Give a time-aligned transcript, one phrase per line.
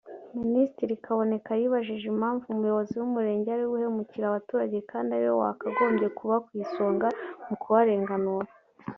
[0.41, 7.07] Minisitiri Kaboneka yibajije impamvu Umuyobozi w’umurenge ariwe uhemukira abaturage kandi ariwe wakagombye kuba ku isonga
[7.47, 8.49] mu kubarenganura